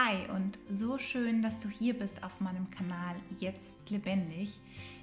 [0.00, 4.60] Hi und so schön, dass du hier bist auf meinem Kanal Jetzt Lebendig.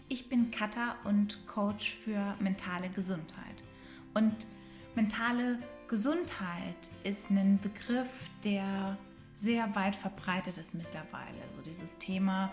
[0.08, 3.66] Ich bin Katha und Coach für mentale Gesundheit.
[4.14, 4.48] Und
[4.96, 8.98] mentale Gesundheit ist ein Begriff, der
[9.34, 11.42] sehr weit verbreitet ist mittlerweile.
[11.50, 12.50] Also dieses Thema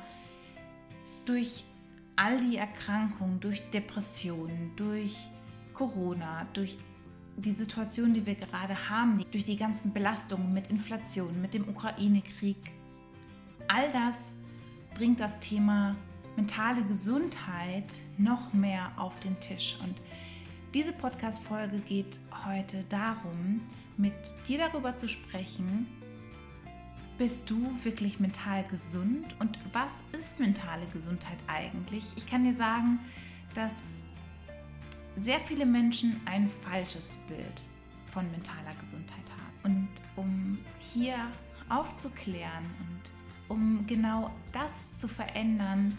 [1.25, 1.63] durch
[2.17, 5.29] all die Erkrankungen, durch Depressionen, durch
[5.75, 6.77] Corona, durch
[7.37, 12.57] die Situation, die wir gerade haben, durch die ganzen Belastungen mit Inflation, mit dem Ukraine-Krieg,
[13.69, 14.35] all das
[14.95, 15.97] bringt das Thema
[16.37, 19.77] mentale Gesundheit noch mehr auf den Tisch.
[19.83, 20.01] Und
[20.75, 23.61] diese Podcast-Folge geht heute darum,
[23.97, 24.15] mit
[24.49, 25.87] dir darüber zu sprechen,
[27.19, 32.05] bist du wirklich mental gesund und was ist mentale Gesundheit eigentlich?
[32.17, 32.99] Ich kann dir sagen,
[33.55, 34.03] dass
[35.17, 37.65] sehr viele Menschen ein falsches Bild
[38.07, 39.43] von mentaler Gesundheit haben.
[39.65, 41.17] Und um hier
[41.69, 43.13] aufzuklären und
[43.49, 45.97] um genau das zu verändern,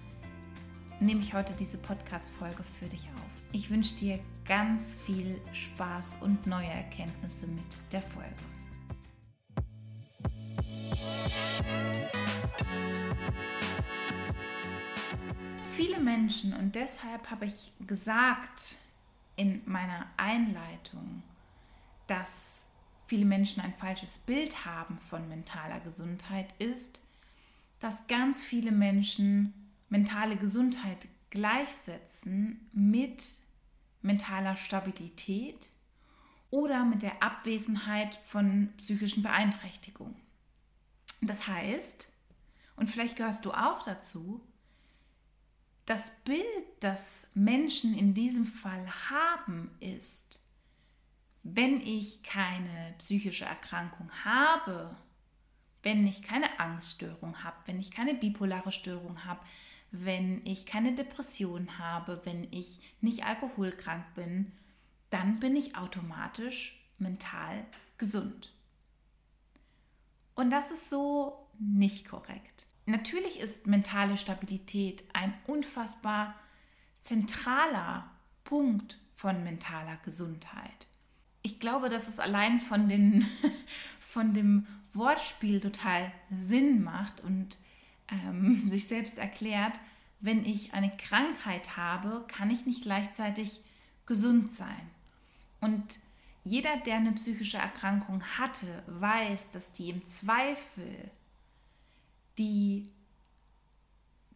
[0.99, 3.31] nehme ich heute diese Podcast-Folge für dich auf.
[3.51, 8.29] Ich wünsche dir ganz viel Spaß und neue Erkenntnisse mit der Folge.
[15.75, 18.77] Viele Menschen, und deshalb habe ich gesagt,
[19.35, 21.23] in meiner Einleitung,
[22.07, 22.65] dass
[23.05, 27.01] viele Menschen ein falsches Bild haben von mentaler Gesundheit, ist,
[27.79, 29.53] dass ganz viele Menschen
[29.89, 33.23] mentale Gesundheit gleichsetzen mit
[34.01, 35.69] mentaler Stabilität
[36.49, 40.15] oder mit der Abwesenheit von psychischen Beeinträchtigungen.
[41.21, 42.09] Das heißt,
[42.75, 44.41] und vielleicht gehörst du auch dazu,
[45.85, 46.45] das Bild,
[46.79, 50.39] das Menschen in diesem Fall haben, ist,
[51.43, 54.95] wenn ich keine psychische Erkrankung habe,
[55.83, 59.41] wenn ich keine Angststörung habe, wenn ich keine bipolare Störung habe,
[59.91, 64.53] wenn ich keine Depression habe, wenn ich nicht alkoholkrank bin,
[65.09, 67.65] dann bin ich automatisch mental
[67.97, 68.53] gesund.
[70.33, 72.65] Und das ist so nicht korrekt.
[72.85, 76.35] Natürlich ist mentale Stabilität ein unfassbar
[76.99, 78.09] zentraler
[78.43, 80.87] Punkt von mentaler Gesundheit.
[81.41, 83.25] Ich glaube, dass es allein von, den,
[83.99, 87.57] von dem Wortspiel total Sinn macht und
[88.11, 89.79] ähm, sich selbst erklärt,
[90.19, 93.61] wenn ich eine Krankheit habe, kann ich nicht gleichzeitig
[94.05, 94.89] gesund sein.
[95.59, 95.99] Und
[96.43, 101.11] jeder, der eine psychische Erkrankung hatte, weiß, dass die im Zweifel
[102.37, 102.89] die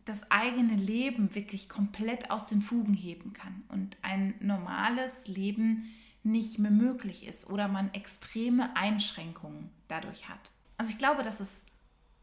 [0.05, 5.91] das eigene Leben wirklich komplett aus den Fugen heben kann und ein normales Leben
[6.23, 10.51] nicht mehr möglich ist oder man extreme Einschränkungen dadurch hat.
[10.77, 11.67] Also ich glaube, das ist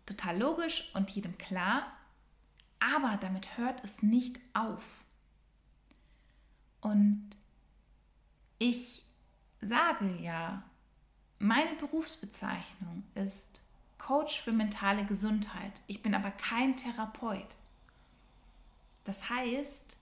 [0.06, 1.92] total logisch und jedem klar,
[2.78, 5.04] aber damit hört es nicht auf.
[6.80, 7.30] Und
[8.58, 9.02] ich
[9.60, 10.62] sage ja,
[11.38, 13.63] meine Berufsbezeichnung ist
[14.04, 15.80] Coach für mentale Gesundheit.
[15.86, 17.56] Ich bin aber kein Therapeut.
[19.04, 19.96] Das heißt,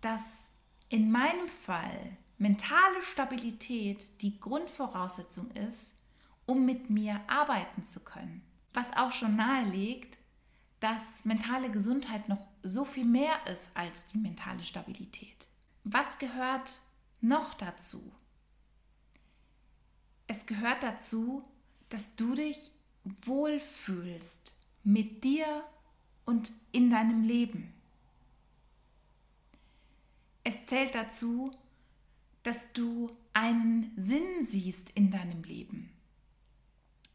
[0.00, 0.50] dass
[0.88, 5.98] in meinem Fall mentale Stabilität die Grundvoraussetzung ist,
[6.46, 8.42] um mit mir arbeiten zu können.
[8.74, 10.18] Was auch schon nahelegt,
[10.80, 15.46] dass mentale Gesundheit noch so viel mehr ist als die mentale Stabilität.
[15.84, 16.80] Was gehört
[17.20, 18.12] noch dazu?
[20.26, 21.44] Es gehört dazu,
[21.88, 22.72] dass du dich
[23.26, 25.64] wohlfühlst mit dir
[26.24, 27.72] und in deinem Leben.
[30.44, 31.52] Es zählt dazu,
[32.42, 35.90] dass du einen Sinn siehst in deinem Leben.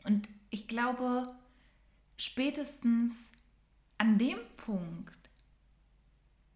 [0.04, 1.34] Und ich glaube,
[2.18, 3.31] spätestens
[3.98, 5.18] an dem Punkt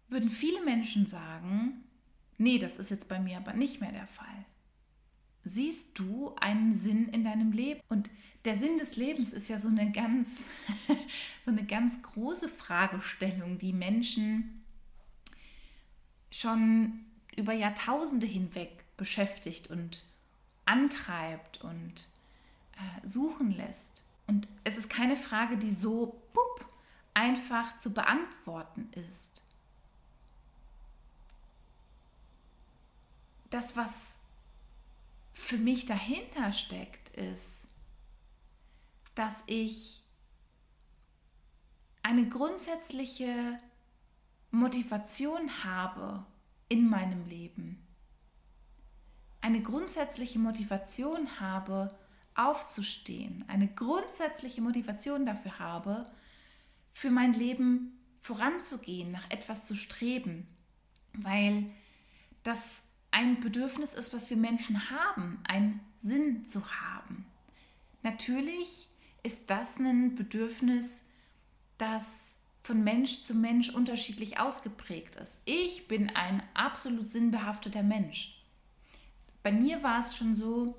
[0.08, 1.84] würden viele Menschen sagen,
[2.36, 4.46] nee, das ist jetzt bei mir aber nicht mehr der Fall
[5.48, 7.80] siehst du einen Sinn in deinem Leben?
[7.88, 8.10] Und
[8.44, 10.44] der Sinn des Lebens ist ja so eine ganz,
[11.44, 14.64] so eine ganz große Fragestellung, die Menschen
[16.30, 17.04] schon
[17.36, 20.04] über Jahrtausende hinweg beschäftigt und
[20.66, 22.08] antreibt und
[22.76, 24.04] äh, suchen lässt.
[24.26, 26.66] Und es ist keine Frage, die so pup,
[27.14, 29.42] einfach zu beantworten ist.
[33.50, 34.17] Das, was
[35.38, 37.68] für mich dahinter steckt, ist,
[39.14, 40.02] dass ich
[42.02, 43.58] eine grundsätzliche
[44.50, 46.26] Motivation habe
[46.68, 47.86] in meinem Leben.
[49.40, 51.96] Eine grundsätzliche Motivation habe,
[52.34, 56.10] aufzustehen, eine grundsätzliche Motivation dafür habe,
[56.90, 60.48] für mein Leben voranzugehen, nach etwas zu streben,
[61.12, 61.70] weil
[62.42, 67.26] das ein Bedürfnis ist, was wir Menschen haben, einen Sinn zu haben.
[68.02, 68.88] Natürlich
[69.22, 71.04] ist das ein Bedürfnis,
[71.78, 75.40] das von Mensch zu Mensch unterschiedlich ausgeprägt ist.
[75.46, 78.42] Ich bin ein absolut sinnbehafteter Mensch.
[79.42, 80.76] Bei mir war es schon so,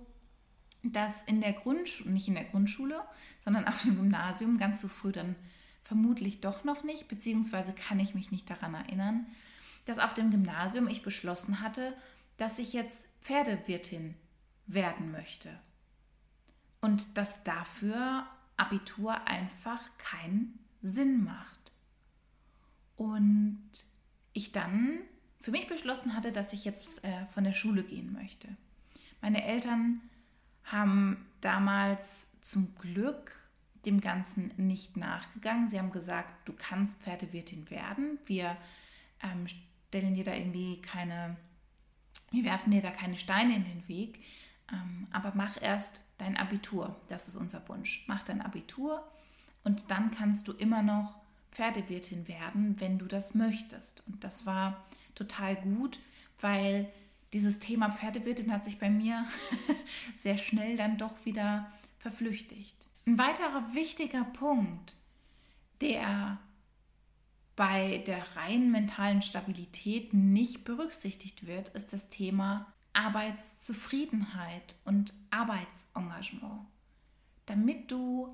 [0.84, 3.02] dass in der Grundschule, nicht in der Grundschule,
[3.40, 5.36] sondern auf dem Gymnasium ganz so früh dann
[5.84, 9.26] vermutlich doch noch nicht, beziehungsweise kann ich mich nicht daran erinnern,
[9.86, 11.94] dass auf dem Gymnasium ich beschlossen hatte,
[12.40, 14.16] dass ich jetzt Pferdewirtin
[14.66, 15.60] werden möchte.
[16.82, 18.26] Und dass dafür
[18.58, 21.72] Abitur einfach keinen Sinn macht.
[22.96, 23.70] Und
[24.34, 25.02] ich dann
[25.40, 28.48] für mich beschlossen hatte, dass ich jetzt äh, von der Schule gehen möchte.
[29.22, 30.02] Meine Eltern
[30.64, 33.32] haben damals zum Glück
[33.86, 35.70] dem Ganzen nicht nachgegangen.
[35.70, 38.20] Sie haben gesagt, du kannst Pferdewirtin werden.
[38.26, 38.58] Wir
[39.22, 41.38] ähm, stellen dir da irgendwie keine,
[42.32, 44.20] wir werfen dir da keine Steine in den Weg.
[44.72, 46.96] Ähm, aber mach erst dein Abitur.
[47.08, 48.04] Das ist unser Wunsch.
[48.08, 49.04] Mach dein Abitur
[49.64, 51.16] und dann kannst du immer noch
[51.52, 54.04] Pferdewirtin werden, wenn du das möchtest.
[54.08, 54.86] Und das war
[55.16, 56.00] total gut,
[56.40, 56.92] weil
[57.34, 59.26] dieses Thema Pferdewirtin hat sich bei mir
[60.18, 62.88] sehr schnell dann doch wieder verflüchtigt.
[63.06, 64.96] Ein weiterer wichtiger Punkt,
[65.82, 66.38] der
[67.60, 76.62] bei der rein mentalen Stabilität nicht berücksichtigt wird, ist das Thema Arbeitszufriedenheit und Arbeitsengagement.
[77.48, 78.34] Damit du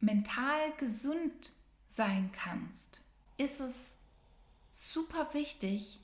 [0.00, 1.52] mental gesund
[1.86, 3.00] sein kannst,
[3.36, 3.94] ist es
[4.72, 6.00] super wichtig,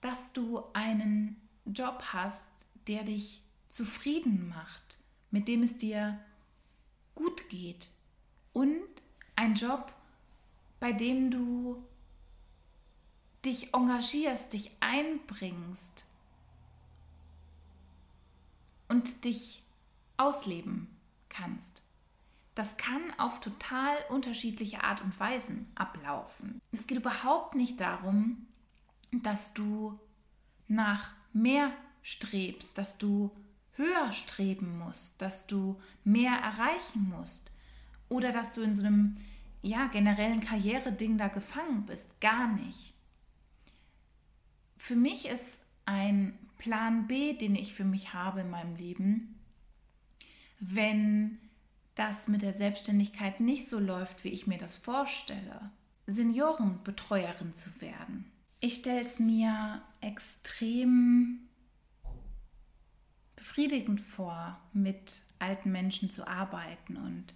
[0.00, 1.36] dass du einen
[1.66, 2.48] Job hast,
[2.88, 4.96] der dich zufrieden macht,
[5.30, 6.18] mit dem es dir
[7.14, 7.90] gut geht
[8.54, 8.80] und
[9.36, 9.92] ein Job,
[10.84, 11.82] bei dem du
[13.42, 16.04] dich engagierst, dich einbringst
[18.88, 19.64] und dich
[20.18, 20.94] ausleben
[21.30, 21.80] kannst.
[22.54, 26.60] Das kann auf total unterschiedliche Art und Weisen ablaufen.
[26.70, 28.46] Es geht überhaupt nicht darum,
[29.10, 29.98] dass du
[30.68, 31.72] nach mehr
[32.02, 33.34] strebst, dass du
[33.72, 37.52] höher streben musst, dass du mehr erreichen musst
[38.10, 39.16] oder dass du in so einem
[39.64, 42.20] ja, generellen Karriereding da gefangen bist.
[42.20, 42.94] Gar nicht.
[44.76, 49.40] Für mich ist ein Plan B, den ich für mich habe in meinem Leben,
[50.60, 51.38] wenn
[51.94, 55.70] das mit der Selbstständigkeit nicht so läuft, wie ich mir das vorstelle,
[56.06, 58.30] Seniorenbetreuerin zu werden.
[58.60, 61.48] Ich stelle es mir extrem
[63.36, 67.34] befriedigend vor, mit alten Menschen zu arbeiten und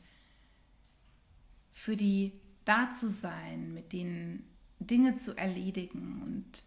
[1.79, 2.33] für die
[2.65, 4.45] da zu sein, mit denen
[4.81, 6.65] Dinge zu erledigen und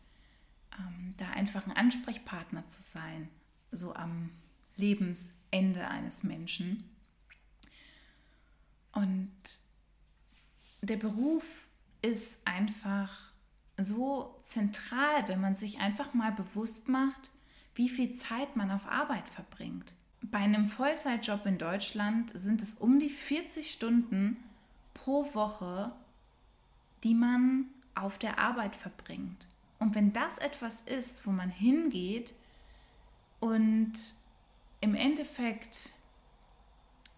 [0.80, 3.28] ähm, da einfach ein Ansprechpartner zu sein,
[3.74, 4.32] so am
[4.78, 6.90] Lebensende eines Menschen.
[8.94, 9.32] Und
[10.82, 11.68] der Beruf
[12.02, 13.34] ist einfach
[13.78, 17.32] so zentral, wenn man sich einfach mal bewusst macht,
[17.76, 19.94] wie viel Zeit man auf Arbeit verbringt.
[20.22, 24.38] Bei einem Vollzeitjob in Deutschland sind es um die 40 Stunden
[25.04, 25.92] pro Woche,
[27.04, 29.48] die man auf der Arbeit verbringt.
[29.80, 32.36] Und wenn das etwas ist, wo man hingeht
[33.40, 33.94] und
[34.80, 35.94] im Endeffekt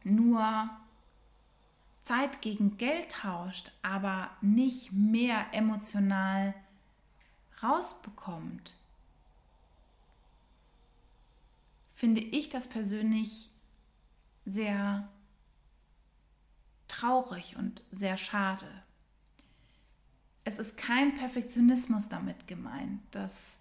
[0.05, 0.69] nur
[2.03, 6.53] Zeit gegen Geld tauscht, aber nicht mehr emotional
[7.62, 8.77] rausbekommt,
[11.93, 13.50] finde ich das persönlich
[14.46, 15.10] sehr
[16.93, 18.67] traurig und sehr schade.
[20.43, 23.59] Es ist kein Perfektionismus damit gemeint, dass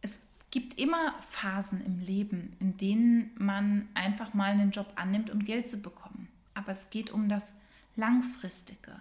[0.00, 0.20] es
[0.50, 5.68] gibt immer Phasen im Leben, in denen man einfach mal einen Job annimmt, um Geld
[5.68, 6.28] zu bekommen
[6.60, 7.54] aber es geht um das
[7.96, 9.00] Langfristige.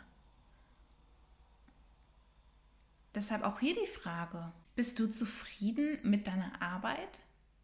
[3.13, 7.19] Deshalb auch hier die Frage, bist du zufrieden mit deiner Arbeit?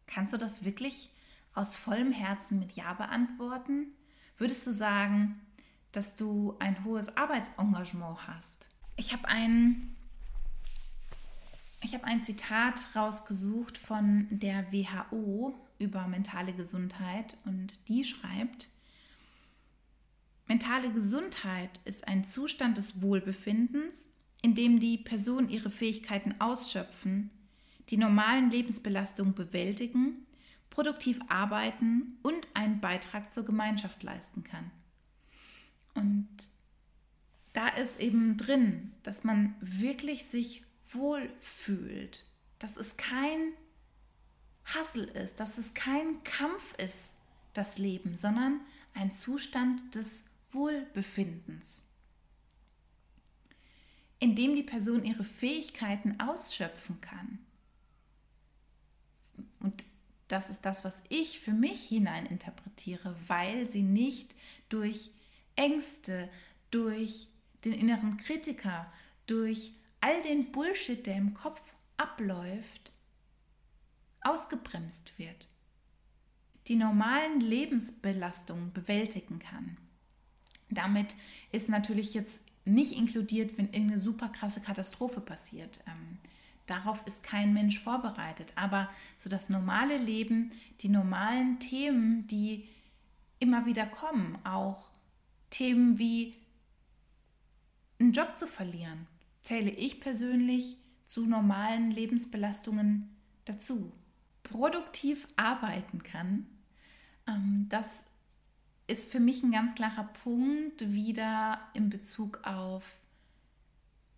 [0.06, 1.10] Kannst du das wirklich
[1.54, 3.86] aus vollem Herzen mit Ja beantworten?
[4.38, 5.40] Würdest du sagen,
[5.92, 8.68] dass du ein hohes Arbeitsengagement hast?
[8.96, 9.96] Ich habe ein,
[11.82, 18.68] habe ein Zitat rausgesucht von der WHO über mentale Gesundheit und die schreibt,
[20.48, 24.08] Mentale Gesundheit ist ein Zustand des Wohlbefindens,
[24.42, 27.30] in dem die Personen ihre Fähigkeiten ausschöpfen,
[27.90, 30.25] die normalen Lebensbelastungen bewältigen,
[30.76, 34.70] produktiv arbeiten und einen Beitrag zur Gemeinschaft leisten kann.
[35.94, 36.28] Und
[37.54, 42.26] da ist eben drin, dass man wirklich sich wohlfühlt,
[42.58, 43.54] dass es kein
[44.66, 47.16] Hassel ist, dass es kein Kampf ist,
[47.54, 48.60] das Leben, sondern
[48.92, 51.86] ein Zustand des Wohlbefindens,
[54.18, 57.38] in dem die Person ihre Fähigkeiten ausschöpfen kann.
[59.60, 59.86] Und
[60.28, 64.34] das ist das, was ich für mich hineininterpretiere, weil sie nicht
[64.68, 65.10] durch
[65.54, 66.28] Ängste,
[66.70, 67.28] durch
[67.64, 68.92] den inneren Kritiker,
[69.26, 71.60] durch all den Bullshit, der im Kopf
[71.96, 72.92] abläuft,
[74.20, 75.48] ausgebremst wird,
[76.66, 79.76] die normalen Lebensbelastungen bewältigen kann.
[80.68, 81.16] Damit
[81.52, 85.80] ist natürlich jetzt nicht inkludiert, wenn irgendeine super krasse Katastrophe passiert.
[86.66, 88.52] Darauf ist kein Mensch vorbereitet.
[88.56, 92.68] Aber so das normale Leben, die normalen Themen, die
[93.38, 94.90] immer wieder kommen, auch
[95.50, 96.34] Themen wie
[98.00, 99.06] einen Job zu verlieren,
[99.42, 103.92] zähle ich persönlich zu normalen Lebensbelastungen dazu.
[104.42, 106.46] Produktiv arbeiten kann,
[107.26, 108.04] ähm, das
[108.86, 112.84] ist für mich ein ganz klarer Punkt wieder in Bezug auf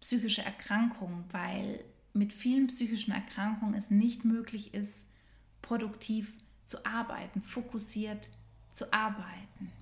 [0.01, 1.85] psychische Erkrankungen, weil
[2.19, 5.11] mit vielen psychischen Erkrankungen es nicht möglich ist,
[5.63, 6.33] produktiv
[6.65, 8.29] zu arbeiten, fokussiert
[8.73, 9.73] zu arbeiten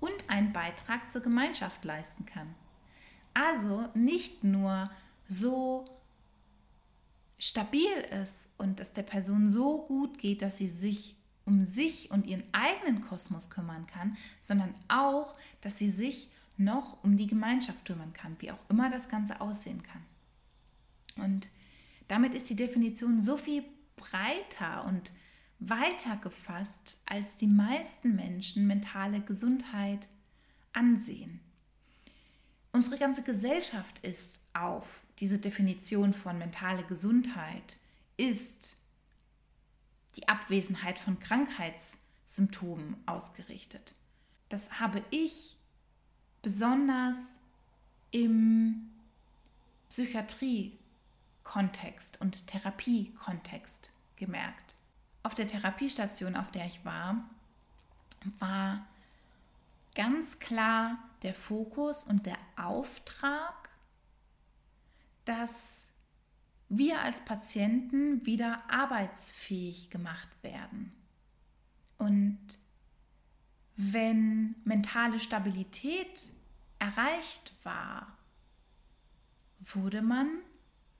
[0.00, 2.54] und einen Beitrag zur Gemeinschaft leisten kann.
[3.34, 4.90] Also nicht nur
[5.28, 5.84] so
[7.38, 12.26] stabil ist und es der Person so gut geht, dass sie sich um sich und
[12.26, 18.12] ihren eigenen Kosmos kümmern kann, sondern auch, dass sie sich noch um die Gemeinschaft kümmern
[18.12, 20.02] kann, wie auch immer das Ganze aussehen kann.
[21.16, 21.48] Und
[22.08, 23.64] damit ist die Definition so viel
[23.96, 25.12] breiter und
[25.58, 30.08] weiter gefasst, als die meisten Menschen mentale Gesundheit
[30.72, 31.40] ansehen.
[32.72, 37.76] Unsere ganze Gesellschaft ist auf diese Definition von mentale Gesundheit,
[38.16, 38.76] ist
[40.16, 43.94] die Abwesenheit von Krankheitssymptomen ausgerichtet.
[44.48, 45.56] Das habe ich
[46.40, 47.36] besonders
[48.10, 48.90] im
[51.42, 54.76] Psychiatrie-Kontext und Therapie-Kontext gemerkt.
[55.22, 57.28] Auf der Therapiestation, auf der ich war,
[58.38, 58.86] war
[59.94, 63.70] ganz klar der Fokus und der Auftrag,
[65.24, 65.88] dass
[66.68, 70.92] wir als Patienten wieder arbeitsfähig gemacht werden.
[71.98, 72.38] Und
[73.76, 76.32] wenn mentale Stabilität
[76.78, 78.16] erreicht war,
[79.60, 80.28] wurde man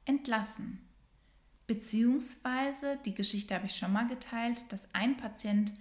[0.04, 0.80] entlassen.
[1.66, 5.72] Beziehungsweise, die Geschichte habe ich schon mal geteilt, dass ein Patient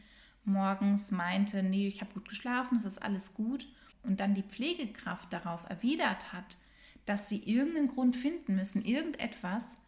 [0.43, 3.67] morgens meinte, nee, ich habe gut geschlafen, es ist alles gut.
[4.03, 6.57] Und dann die Pflegekraft darauf erwidert hat,
[7.05, 9.79] dass sie irgendeinen Grund finden müssen, irgendetwas,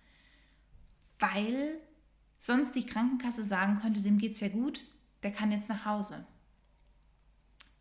[1.19, 1.79] weil
[2.37, 4.81] sonst die Krankenkasse sagen könnte, dem geht es ja gut,
[5.23, 6.25] der kann jetzt nach Hause.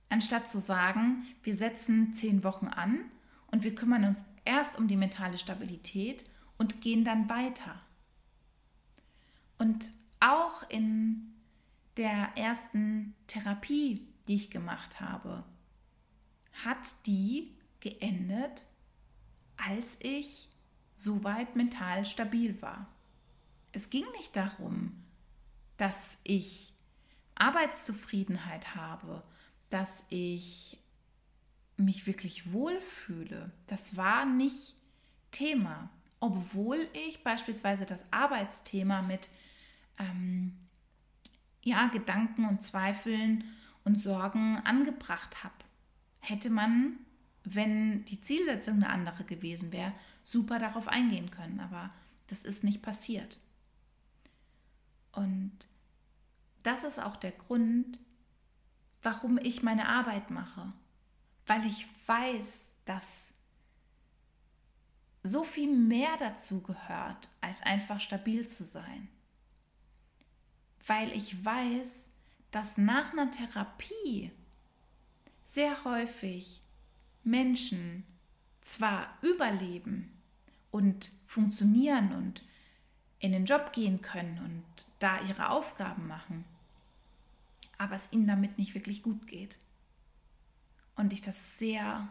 [0.09, 3.01] Anstatt zu sagen, wir setzen zehn Wochen an
[3.51, 6.25] und wir kümmern uns erst um die mentale Stabilität
[6.63, 7.75] und gehen dann weiter.
[9.59, 9.91] Und
[10.21, 11.35] auch in
[11.97, 15.43] der ersten Therapie, die ich gemacht habe,
[16.65, 18.65] hat die geendet,
[19.57, 20.51] als ich
[20.95, 22.87] soweit mental stabil war.
[23.73, 25.03] Es ging nicht darum,
[25.79, 26.75] dass ich
[27.35, 29.25] Arbeitszufriedenheit habe,
[29.69, 30.79] dass ich
[31.77, 33.51] mich wirklich wohlfühle.
[33.67, 34.77] Das war nicht
[35.33, 35.91] Thema,
[36.23, 39.29] obwohl ich beispielsweise das Arbeitsthema mit
[39.99, 40.57] ähm,
[41.65, 43.43] ja, Gedanken und Zweifeln
[43.83, 45.57] und Sorgen angebracht habe.
[46.21, 46.97] Hätte man,
[47.43, 51.91] wenn die Zielsetzung eine andere gewesen wäre, super darauf eingehen können, aber
[52.29, 53.41] das ist nicht passiert.
[55.11, 55.51] Und
[56.63, 57.99] das ist auch der Grund,
[59.03, 60.73] warum ich meine Arbeit mache.
[61.49, 63.35] Weil ich weiß, dass
[65.23, 69.09] so viel mehr dazu gehört, als einfach stabil zu sein.
[70.87, 72.09] Weil ich weiß,
[72.51, 74.33] dass nach einer Therapie
[75.45, 76.61] sehr häufig
[77.23, 78.05] Menschen
[78.63, 80.13] zwar überleben
[80.71, 82.43] und funktionieren und
[83.21, 86.45] in den Job gehen können und da ihre Aufgaben machen,
[87.79, 89.59] aber es ihnen damit nicht wirklich gut geht.
[90.97, 92.09] Und ich das sehr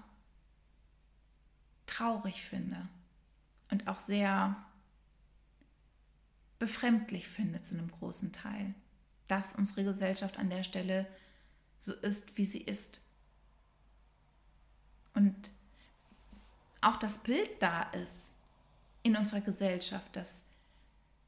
[1.86, 2.88] traurig finde
[3.72, 4.56] und auch sehr
[6.60, 8.76] befremdlich finde zu einem großen Teil,
[9.28, 11.08] dass unsere Gesellschaft an der Stelle
[11.80, 13.02] so ist, wie sie ist.
[15.16, 15.52] Und
[16.82, 18.34] auch das Bild da ist
[19.02, 20.46] in unserer Gesellschaft, dass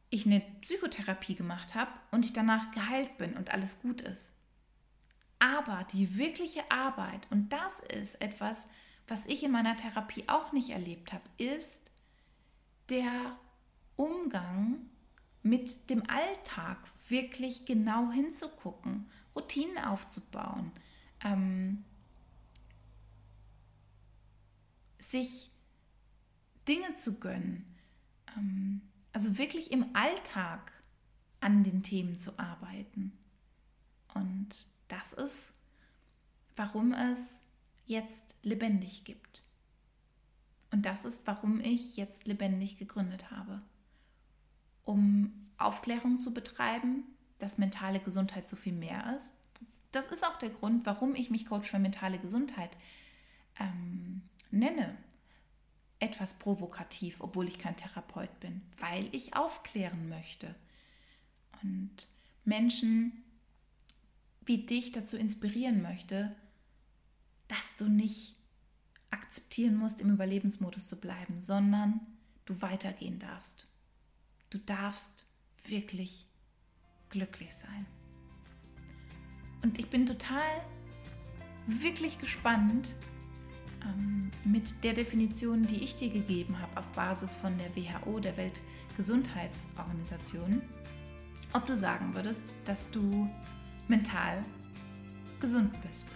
[0.10, 4.32] ich eine Psychotherapie gemacht habe und ich danach geheilt bin und alles gut ist.
[5.40, 8.70] Aber die wirkliche Arbeit, und das ist etwas,
[9.08, 11.83] was ich in meiner Therapie auch nicht erlebt habe, ist
[12.90, 13.38] der
[13.96, 14.90] Umgang
[15.42, 20.72] mit dem Alltag, wirklich genau hinzugucken, Routinen aufzubauen,
[21.24, 21.84] ähm,
[25.00, 25.52] sich
[26.68, 27.66] Dinge zu gönnen.
[28.38, 30.72] Ähm, also wirklich im Alltag
[31.40, 33.18] an den Themen zu arbeiten.
[34.14, 35.54] Und das ist,
[36.56, 37.42] warum es
[37.86, 39.33] jetzt lebendig gibt.
[40.74, 43.62] Und das ist, warum ich jetzt lebendig gegründet habe.
[44.84, 47.04] Um Aufklärung zu betreiben,
[47.38, 49.36] dass mentale Gesundheit so viel mehr ist.
[49.92, 52.72] Das ist auch der Grund, warum ich mich Coach für mentale Gesundheit
[53.60, 54.98] ähm, nenne
[56.00, 60.56] etwas provokativ, obwohl ich kein Therapeut bin, weil ich aufklären möchte.
[61.62, 62.08] Und
[62.46, 63.24] Menschen
[64.42, 66.36] wie dich dazu inspirieren möchte,
[67.48, 68.36] dass du nicht
[69.14, 72.02] akzeptieren musst, im Überlebensmodus zu bleiben, sondern
[72.46, 73.68] du weitergehen darfst.
[74.50, 75.30] Du darfst
[75.66, 76.26] wirklich
[77.10, 77.86] glücklich sein.
[79.62, 80.44] Und ich bin total,
[81.68, 82.96] wirklich gespannt,
[83.86, 88.36] ähm, mit der Definition, die ich dir gegeben habe, auf Basis von der WHO, der
[88.36, 90.62] Weltgesundheitsorganisation,
[91.54, 93.30] ob du sagen würdest, dass du
[93.88, 94.44] mental
[95.40, 96.10] gesund bist.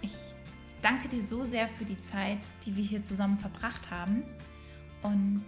[0.00, 0.33] Ich
[0.84, 4.22] danke dir so sehr für die Zeit, die wir hier zusammen verbracht haben
[5.02, 5.44] und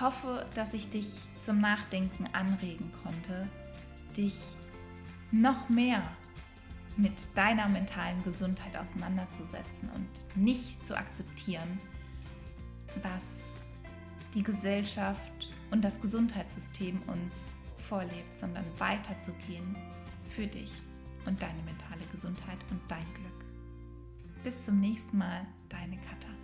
[0.00, 3.48] hoffe, dass ich dich zum Nachdenken anregen konnte,
[4.16, 4.56] dich
[5.30, 6.02] noch mehr
[6.96, 11.78] mit deiner mentalen Gesundheit auseinanderzusetzen und nicht zu akzeptieren,
[13.02, 13.54] was
[14.34, 19.76] die Gesellschaft und das Gesundheitssystem uns vorlebt, sondern weiterzugehen
[20.28, 20.72] für dich
[21.26, 23.39] und deine mentale Gesundheit und dein Glück.
[24.42, 26.39] Bis zum nächsten Mal, deine Katha.